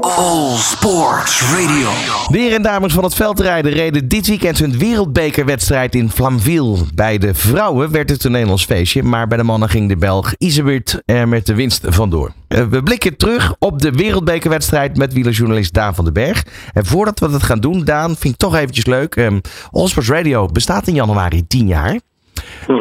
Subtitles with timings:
[0.00, 1.88] All Sports Radio.
[2.28, 6.76] De heren en dames van het veldrijden reden dit weekend hun wereldbekerwedstrijd in Flamville.
[6.94, 10.34] Bij de vrouwen werd het een Nederlands feestje, maar bij de mannen ging de Belg
[10.38, 12.32] Isabert er met de winst vandoor.
[12.48, 16.44] Eh, We blikken terug op de wereldbekerwedstrijd met wielerjournalist Daan van den Berg.
[16.72, 19.16] En voordat we dat gaan doen, Daan, vind ik toch eventjes leuk.
[19.16, 19.40] Um,
[19.70, 21.98] All Sports Radio bestaat in januari 10 jaar.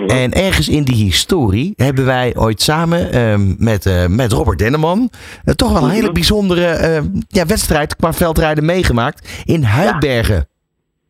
[0.07, 5.09] En ergens in die historie hebben wij ooit samen ehm, met, eh, met Robert Denneman
[5.43, 10.47] eh, toch wel een hele bijzondere eh, ja, wedstrijd qua veldrijden meegemaakt in Huidbergen.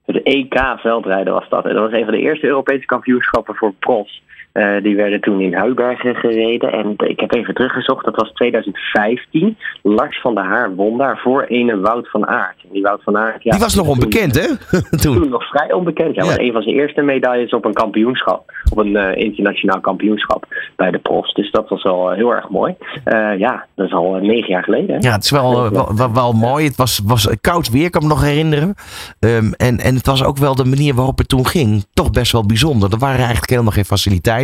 [0.05, 1.65] Het EK veldrijden was dat.
[1.65, 4.23] En dat was een van de eerste Europese kampioenschappen voor profs.
[4.55, 6.71] Eh, die werden toen in Huibergen gereden.
[6.71, 9.57] En ik heb even teruggezocht, dat was 2015.
[9.81, 12.55] Lars van der Haar won daar voor ene Wout van Aert.
[12.63, 14.47] En die Wout van Aert, ja, Die was nog toen- onbekend, hè?
[15.01, 15.29] Toen Toen.
[15.29, 16.15] nog vrij onbekend.
[16.15, 16.27] Ja, Ja.
[16.29, 18.51] was een van zijn eerste medailles op een kampioenschap.
[18.71, 20.45] Op een eh, internationaal kampioenschap
[20.75, 21.33] bij de profs.
[21.33, 22.75] Dus dat was wel eh, heel erg mooi.
[23.03, 24.95] Eh, ja, dat is al negen jaar geleden.
[24.95, 25.07] hè?
[25.07, 26.65] Ja, het is wel, wel, wel, wel mooi.
[26.65, 28.73] Het was, was koud weer, kan ik me nog herinneren.
[29.19, 31.85] Ehm, en, en het was ook wel de manier waarop het toen ging.
[31.93, 32.91] Toch best wel bijzonder.
[32.91, 34.43] Er waren eigenlijk helemaal geen faciliteiten.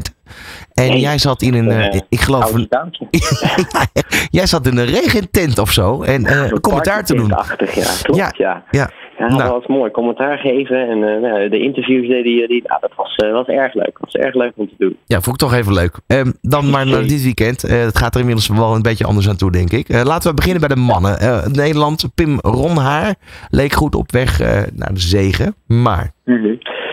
[0.73, 0.99] En Nee.
[0.99, 2.67] jij zat in een, eh, Eh, ik geloof, een,
[4.39, 6.01] jij zat in een regentent of zo.
[6.01, 7.27] En eh, Een commentaar te doen.
[7.27, 8.01] partytentachtig, ja.
[8.03, 8.31] Klopt, Ja.
[8.37, 8.63] ja.
[8.71, 9.41] Ja, Ja, Nou.
[9.43, 9.91] dat was mooi.
[9.91, 13.73] Commentaar geven en eh, nou, de interviews die, die nou, dat was, eh, was erg
[13.73, 13.97] leuk.
[13.99, 14.97] was erg leuk om te doen.
[15.05, 15.99] Ja, vond ik toch even leuk.
[16.07, 17.63] Ehm, dan maar naar dit weekend.
[17.63, 19.89] Eh, het gaat er inmiddels wel een beetje anders aan toe, denk ik.
[19.89, 21.19] Eh, laten we beginnen bij de mannen.
[21.19, 23.15] Eh, Nederland, Pim Ronhaar
[23.49, 25.55] leek goed op weg eh, naar de zegen.
[25.67, 26.11] Maar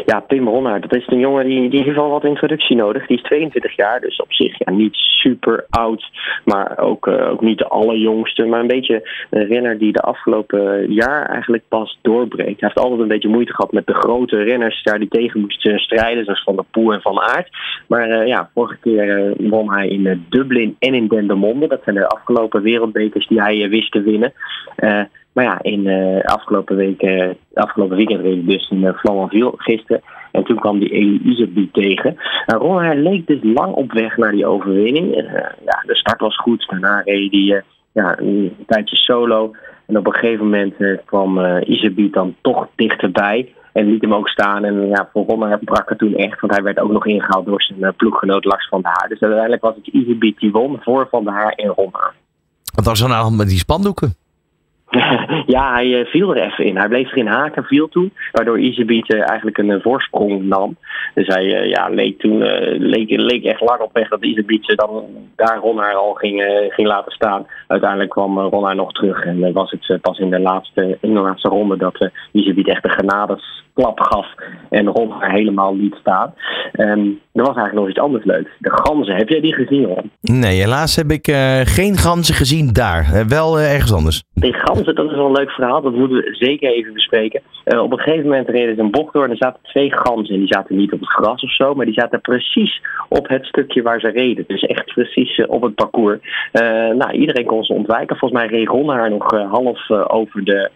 [0.08, 3.06] Ja, Pim Ronnaert, dat is een jongen die, in ieder geval wat introductie nodig.
[3.06, 6.10] Die is 22 jaar, dus op zich ja, niet super oud,
[6.44, 8.44] maar ook, eh, ook niet de allerjongste.
[8.44, 12.60] Maar een beetje een renner die de afgelopen jaar eigenlijk pas doorbreekt.
[12.60, 15.78] Hij heeft altijd een beetje moeite gehad met de grote renners daar die tegen moesten
[15.78, 17.48] strijden, zoals Van der Poel en Van Aert.
[17.86, 21.66] Maar eh, ja, vorige keer eh, won hij in Dublin en in Dendermonde.
[21.66, 24.32] Dat zijn de afgelopen wereldbekers die hij wist te winnen.
[25.38, 29.52] Eh, maar ja, in eh afgelopen week, eh, afgelopen weekend reed dus in uh, Flamanville
[29.56, 30.02] gisteren.
[30.32, 32.16] En toen kwam die Iserby tegen.
[32.46, 35.14] En Ronhaar leek dus lang op weg naar die overwinning.
[35.14, 35.24] Eh,
[35.64, 36.66] ja, de start was goed.
[36.68, 37.62] Daarna reed hij eh,
[37.92, 39.50] ja, een tijdje solo.
[39.86, 43.52] En op een gegeven moment eh, kwam eh Iserby dan toch dichterbij.
[43.72, 44.64] En liet hem ook staan.
[44.64, 46.40] En ja, voor Ronhaar brak het toen echt.
[46.40, 49.08] Want hij werd ook nog ingehaald door zijn eh, ploeggenoot Lars van der Haar.
[49.08, 52.14] Dus uiteindelijk was het Iserby die won voor Van der Haar en Ronhaar.
[52.74, 54.14] wat was er nou met die spandoeken?
[55.54, 56.76] ja, hij eh, viel er even in.
[56.76, 58.12] Hij bleef erin haken, viel toen.
[58.32, 60.76] Waardoor Iserbiet eh, eigenlijk een eh, voorsprong nam.
[61.14, 62.38] Dus hij ja, leek toen
[62.78, 65.04] leek, leek echt lang op weg dat Iserbiet ze dan
[65.36, 67.46] daar Ronhaar al ging, ging laten staan.
[67.68, 69.24] Uiteindelijk kwam uh, Ronhaar nog terug.
[69.24, 72.66] En uh, was het uh, pas in de laatste, in de laatste ronde dat uh,
[72.66, 74.26] echt een genadesklap gaf.
[74.70, 76.34] En Ronhaar helemaal liet staan.
[76.72, 78.50] Um, er was eigenlijk nog iets anders leuks.
[78.58, 80.10] De ganzen, heb jij die gezien Ron?
[80.20, 83.10] Nee, helaas heb ik uh, geen ganzen gezien daar.
[83.14, 84.22] Uh, wel uh, ergens anders.
[84.34, 85.82] Die ganzen, dat is wel een leuk verhaal.
[85.82, 87.42] Dat moeten we zeker even bespreken.
[87.64, 90.34] Op een gegeven moment reden ze een bocht door en er zaten twee ganzen.
[90.34, 93.44] En die zaten niet op het gras of zo, maar die zaten precies op het
[93.44, 94.44] stukje waar ze reden.
[94.46, 96.18] Dus echt precies op het parcours.
[96.96, 98.16] Nou, iedereen kon ze ontwijken.
[98.16, 100.70] Volgens mij reed Ron haar nog uh, half over de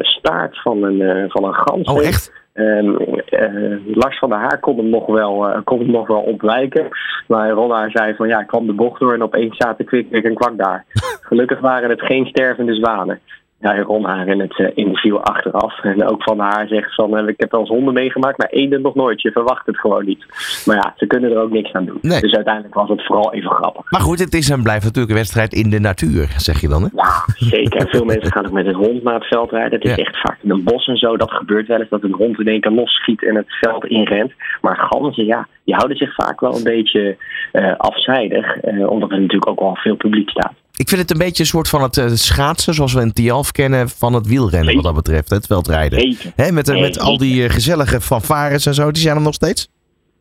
[0.00, 1.88] staart van een, van een gans.
[1.88, 2.32] Oh, echt?
[2.58, 2.96] Um,
[3.30, 6.88] uh, Lars van der Haar kon hem nog wel, uh, kon hem nog wel ontwijken.
[7.26, 10.34] Maar Ronhaar zei van ja, ik kwam de bocht door en opeens zaten kwik en
[10.34, 10.84] kwak daar.
[11.28, 13.20] Gelukkig waren het geen stervende zwanen.
[13.60, 15.82] Ja, Ronhaar in het uh, interview achteraf.
[15.82, 18.94] En ook van haar zegt van ik heb wel eens honden meegemaakt, maar één nog
[18.94, 19.22] nooit.
[19.22, 20.24] Je verwacht het gewoon niet.
[20.64, 21.98] Maar ja, ze kunnen er ook niks aan doen.
[22.00, 22.20] Nee.
[22.20, 23.90] Dus uiteindelijk was het vooral even grappig.
[23.90, 26.82] Maar goed, het is en blijft natuurlijk een wedstrijd in de natuur, zeg je dan
[26.82, 26.88] hè?
[26.92, 27.88] Ja, zeker.
[27.88, 29.72] Veel mensen gaan ook met een hond naar het veld rijden.
[29.72, 30.04] Het is ja.
[30.04, 31.16] echt vaak in een bos en zo.
[31.16, 34.32] Dat gebeurt wel eens dat een hond in één keer losschiet en het veld inrent.
[34.60, 37.16] Maar ganzen, ja, die houden zich vaak wel een beetje
[37.52, 38.64] uh, afzijdig.
[38.64, 40.54] Uh, omdat er natuurlijk ook al veel publiek staat.
[40.76, 43.52] Ik vind het een beetje een soort van het uh, schaatsen, zoals we in Tialf
[43.52, 46.16] kennen, van het wielrennen wat dat betreft, het veldrijden.
[46.36, 49.34] He, met, uh, met al die uh, gezellige fanfares en zo, die zijn er nog
[49.34, 49.68] steeds?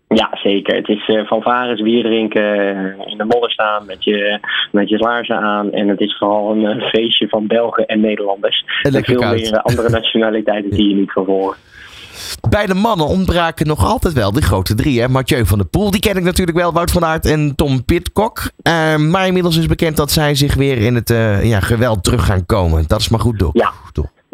[0.08, 0.76] Ja, zeker.
[0.76, 2.46] Het is uh, fanfares, bier drinken,
[3.06, 4.40] in de modder staan met je,
[4.72, 5.72] met je laarzen aan.
[5.72, 8.66] En het is vooral een feestje van Belgen en Nederlanders.
[8.82, 9.36] En, en veel koud.
[9.36, 11.58] meer andere nationaliteiten die je niet van horen.
[12.50, 15.02] Bij de mannen ontbraken nog altijd wel de grote drie.
[15.02, 15.10] Hè?
[15.10, 16.74] Mathieu van der Poel, die ken ik natuurlijk wel.
[16.74, 18.40] Wout van Aert en Tom Pitcock.
[18.40, 22.26] Uh, maar inmiddels is bekend dat zij zich weer in het uh, ja, geweld terug
[22.26, 22.84] gaan komen.
[22.88, 23.54] Dat is maar goed, toch?
[23.54, 23.72] Ja.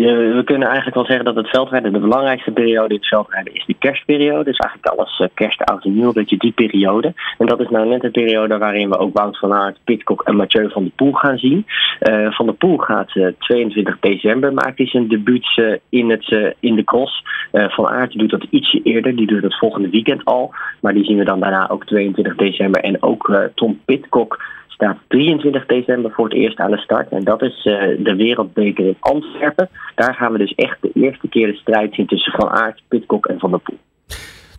[0.01, 3.53] Je- we kunnen eigenlijk wel zeggen dat het veldrijden, de belangrijkste periode in het veldrijden,
[3.53, 4.43] is de kerstperiode.
[4.43, 7.13] Dus eigenlijk alles eh, kerst, oud en nieuw, een beetje die periode.
[7.37, 10.35] En dat is nou net de periode waarin we ook Wout van Aert, Pitcock en
[10.35, 11.65] Mathieu van der Poel gaan zien.
[11.99, 16.31] Eh, van der Poel gaat eh, 22 december, maakt hij zijn debuut eh, in, het,
[16.31, 17.23] eh, in de cross.
[17.51, 20.53] Eh, van Aert doet dat ietsje eerder, die doet het volgende weekend al.
[20.81, 22.81] Maar die zien we dan daarna ook 22 december.
[22.83, 27.09] En ook eh, Tom Pitcock staat 23 december voor het eerst aan de start.
[27.09, 29.69] En dat is eh, de Wereldbeker in Antwerpen.
[29.95, 33.25] Daar gaan we dus echt de eerste keer de strijd zien tussen Van Aert, Pitcock
[33.25, 33.77] en Van der Poel.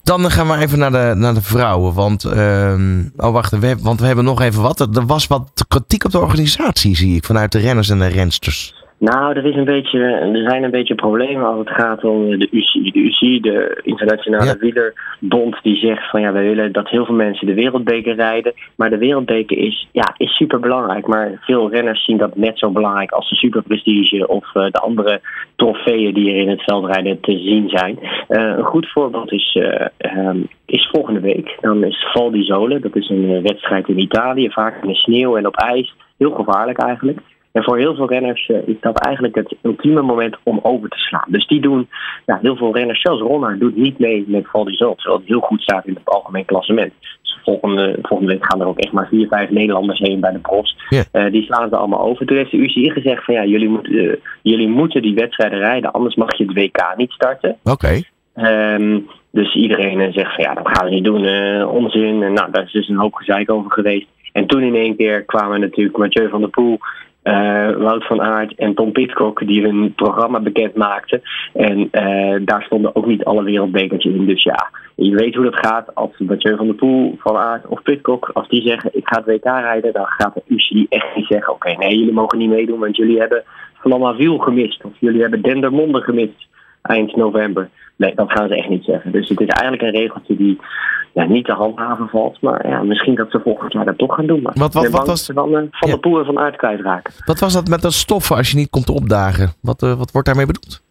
[0.02, 1.94] Dan gaan we even naar de, naar de vrouwen.
[1.94, 4.80] Want, ehm, oh wacht, we, want we hebben nog even wat.
[4.80, 8.81] Er was wat kritiek op de organisatie, zie ik, vanuit de renners en de rensters.
[9.10, 12.48] Nou, er, is een beetje, er zijn een beetje problemen als het gaat om de
[12.50, 12.90] UCI.
[12.90, 14.56] De UCI, de Internationale Ja.
[14.58, 18.52] Wielerbond, die zegt van ja, we willen dat heel veel mensen de wereldbeker rijden.
[18.76, 21.06] Maar de wereldbeker is, ja, is super belangrijk.
[21.06, 25.20] Maar veel renners zien dat net zo belangrijk als de superprestige of eh, de andere
[25.56, 27.98] trofeeën die er in het veldrijden te zien zijn.
[28.28, 31.58] Eh, een goed voorbeeld is, eh, ehm, is volgende week.
[31.60, 35.36] Dan is Val di Sole, dat is een wedstrijd in Italië, vaak in de sneeuw
[35.36, 35.94] en op ijs.
[36.18, 37.20] Heel gevaarlijk eigenlijk.
[37.52, 40.98] En voor heel veel renners eh, is dat eigenlijk het ultieme moment om over te
[40.98, 41.26] slaan.
[41.26, 41.88] Dus die doen,
[42.26, 45.28] ja, heel veel renners, zelfs Ronner, doet niet mee met Val di Sole, terwijl het
[45.28, 46.92] heel goed staat in het algemeen klassement.
[47.22, 50.38] Dus volgende, volgende week gaan er ook echt maar vier, vijf Nederlanders heen bij de
[50.38, 50.76] profs.
[50.88, 52.26] Eh, die slaan ze allemaal over.
[52.26, 55.92] Toen heeft de UCI gezegd van ja, jullie moeten, eh, jullie moeten die wedstrijden rijden,
[55.92, 57.56] anders mag je het WK niet starten.
[57.64, 58.00] Oké.
[58.34, 58.98] Ehm,
[59.30, 61.26] dus iedereen zegt van ja, dat gaan we niet doen,
[61.64, 62.22] onzin.
[62.22, 64.06] En nou, daar is dus een hoop gezeik over geweest.
[64.32, 66.78] En toen in één keer kwamen natuurlijk Mathieu van der Poel,
[67.22, 71.22] eh, Wout van Aert en Tom Pitcock die hun programma bekend maakten.
[71.52, 74.26] En eh, daar stonden ook niet alle wereldbekers in.
[74.26, 75.94] Dus ja, je weet hoe dat gaat.
[75.94, 79.26] Als Mathieu van der Poel, Van Aert of Pitcock, als die zeggen ik ga het
[79.26, 82.78] WK rijden, dan gaat de UCI echt niet zeggen oké, nee, jullie mogen niet meedoen,
[82.78, 83.42] want jullie hebben
[83.80, 84.84] Flamanville gemist.
[84.84, 86.48] Of jullie hebben Dendermonde gemist
[86.82, 87.68] eind november.
[87.96, 89.12] Nee, dat gaan ze echt niet zeggen.
[89.12, 90.58] Dus het is eigenlijk een regeltje die
[91.12, 92.40] ja, niet te handhaven valt.
[92.40, 94.42] Maar ja, misschien dat ze volgend jaar dat toch gaan doen.
[94.42, 95.94] Maar Wat- wat- wat was- dan eh, Van Ja.
[95.94, 97.12] de Poel en Van Aert kwijtraken.
[97.24, 99.52] Wat was dat met dat stoffen als je niet komt opdagen?
[99.60, 100.82] Wat, eh, wat wordt daarmee bedoeld?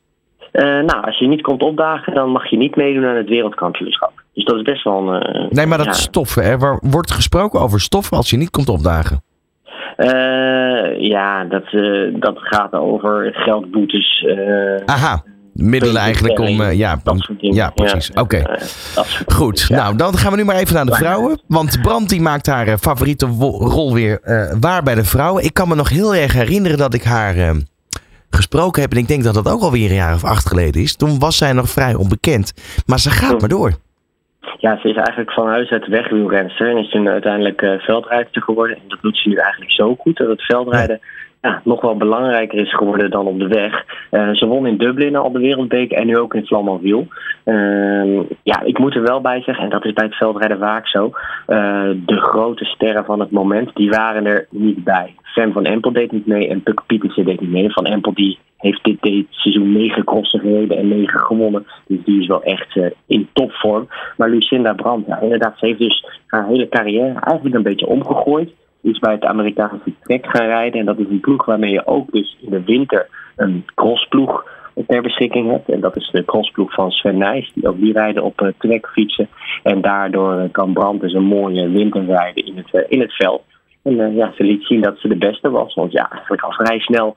[0.51, 4.11] Eh, nou, als je niet komt opdagen, dan mag je niet meedoen aan het wereldkampioenschap.
[4.33, 5.47] Dus dat is best wel een...
[5.49, 5.93] Nee, maar dat ja.
[5.93, 6.43] stoffen.
[6.43, 9.21] Er waar- wordt gesproken over stoffen als je niet komt opdagen.
[10.97, 11.63] Ja, dat,
[12.13, 14.25] dat gaat over geldboetes.
[14.85, 15.23] Aha.
[15.53, 16.61] Middelen eigenlijk om.
[16.61, 17.01] eh, ja,
[17.37, 18.11] ja, precies.
[18.13, 18.43] Oké.
[19.27, 21.41] Goed, nou dan gaan we nu maar even naar de vrouwen.
[21.47, 25.43] Want Brandt die maakt haar eh, favoriete rol weer eh, waar bij de vrouwen.
[25.43, 27.55] Ik kan me nog heel erg herinneren dat ik haar
[28.29, 28.91] gesproken heb.
[28.91, 30.95] En ik denk dat dat ook alweer een jaar of acht geleden is.
[30.95, 32.53] Toen was zij nog vrij onbekend.
[32.85, 33.71] Maar ze gaat maar door.
[34.57, 38.75] Ja, ze is eigenlijk van huis uit wegwielrenster en is toen uiteindelijk veldrijdster geworden.
[38.75, 41.07] En dat doet ze nu eigenlijk zo goed dat het veldrijden ja.
[41.63, 43.85] Nog wel belangrijker is geworden dan op de weg.
[44.09, 47.07] Eh, ze won in Dublin al de wereldbeker en nu ook in Flamanville.
[47.43, 50.87] Ehm ja, ik moet er wel bij zeggen, en dat is bij het veldrijden vaak
[50.87, 51.11] zo,
[51.45, 55.15] eh, de grote sterren van het moment, die waren er niet bij.
[55.23, 57.71] Sam van Empel deed niet mee en Puk Pietersen deed niet mee.
[57.71, 61.65] Van Empel die heeft dit, dit seizoen negen crossen gereden en negen gewonnen.
[61.87, 63.87] Dus die is wel echt eh, in topvorm.
[64.17, 68.51] Maar Lucinda Brandt, ja, inderdaad, ze heeft dus haar hele carrière eigenlijk een beetje omgegooid.
[68.81, 70.79] Is bij het Amerikaanse trek gaan rijden.
[70.79, 74.43] En dat is een ploeg waarmee je ook dus in de winter een crossploeg
[74.87, 75.69] ter beschikking hebt.
[75.69, 77.45] En dat is de crossploeg van Sven.
[77.53, 79.29] Die ook die rijden op uh, trekfietsen.
[79.63, 83.13] En daardoor uh, kan Brandt dus een mooie winter rijden in het, uh, in het
[83.13, 83.43] veld.
[83.83, 85.73] En ja, ze liet zien dat ze de beste was.
[85.73, 87.15] Want ja, eigenlijk al vrij snel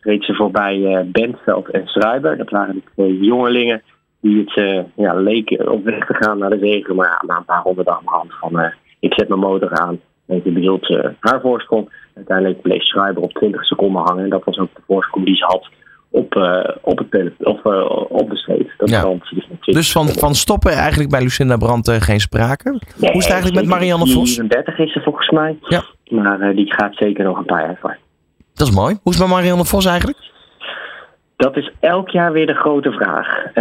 [0.00, 2.36] reed ze voorbij Bentveld en Schreiber.
[2.36, 3.82] Dat waren de twee jongelingen
[4.20, 6.94] die het uh, ja, leken op weg te gaan naar de zegen.
[6.94, 10.00] Maar ja, na een paar ronden dacht hand van ik zet mijn motor aan.
[10.26, 11.90] En ze behield uh, haar voorsprong.
[12.14, 14.24] Uiteindelijk bleef Schreiber op 20 seconden hangen.
[14.24, 15.68] En dat was ook de voorsprong die ze had
[16.14, 18.70] op, uh, op, het, of, uh, op de streep.
[18.78, 19.02] Dat ja.
[19.30, 22.70] dus, dus van, van stoppen eigenlijk bij Lucinda Brandt uh, geen sprake?
[22.70, 24.34] Nee, Hoe is het eigenlijk met Marianne Vos?
[24.34, 25.58] 34 is ze volgens mij.
[25.60, 25.84] Ja.
[26.08, 27.96] Maar die gaat zeker nog een paar jaar voor.
[28.54, 28.98] Dat is mooi.
[29.02, 30.18] Hoe is het met Marianne Vos eigenlijk?
[31.36, 33.52] Dat is elk jaar weer de grote vraag.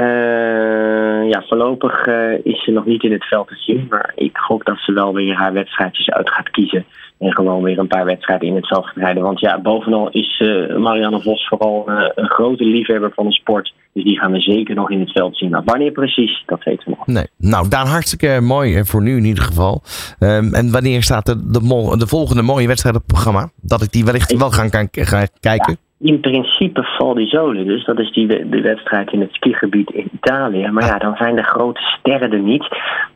[1.23, 3.87] Uh, ja, voorlopig uh, is ze nog niet in het veld te zien.
[3.89, 6.85] Maar ik gok dat ze wel weer haar wedstrijdjes uit gaat kiezen.
[7.19, 9.23] En gewoon weer een paar wedstrijden in het veld gaat rijden.
[9.23, 13.73] Want ja, bovenal is uh, Marianne Vos vooral een grote liefhebber van de sport.
[13.93, 15.49] Dus die gaan we zeker nog in het veld zien.
[15.49, 17.07] Maar wanneer precies, dat weten we nog.
[17.07, 17.27] Nee.
[17.37, 19.81] Nou, Daan, hartstikke mooi voor nu in ieder geval.
[20.19, 23.49] Um, en wanneer staat de, de, de, volgende mooie wedstrijd op het programma?
[23.61, 25.77] Dat ik die wellicht wel ga, ga kijken?
[25.79, 25.82] Ja.
[26.03, 27.63] In principe Val di Sole.
[27.63, 30.67] Dus dat is die, de wedstrijd in het skigebied in Italië.
[30.71, 32.67] Maar ja, dan zijn de grote sterren er niet.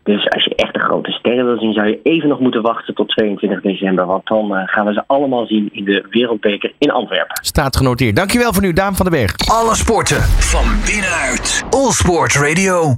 [0.04, 2.94] Dus als je echt de grote sterren wil zien, zou je even nog moeten wachten
[2.94, 4.06] tot 22 december.
[4.06, 7.40] Want dan uh, gaan we ze allemaal zien in de Wereldbeker in Antwerpen.
[7.42, 8.16] Staat genoteerd.
[8.16, 9.34] Dankjewel voor nu, Daan van den Berg.
[9.52, 11.66] Alle sporten van binnenuit.
[11.70, 12.96] All Sport Radio.